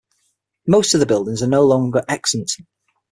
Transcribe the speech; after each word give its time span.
Most 0.65 0.95
of 0.95 0.99
these 0.99 1.05
buildings 1.07 1.43
are 1.43 1.47
no 1.47 1.61
longer 1.63 2.03
extant. 2.09 2.53